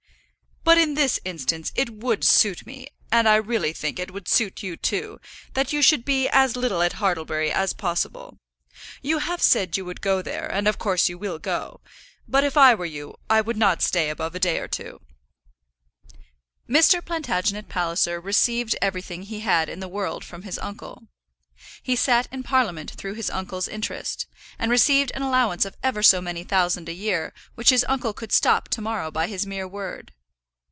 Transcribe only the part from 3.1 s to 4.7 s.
and I really think it would suit